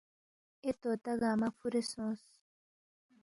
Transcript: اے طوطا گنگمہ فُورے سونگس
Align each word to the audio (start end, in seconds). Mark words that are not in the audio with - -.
اے 0.63 0.71
طوطا 0.81 1.13
گنگمہ 1.21 1.47
فُورے 1.57 1.81
سونگس 1.91 2.25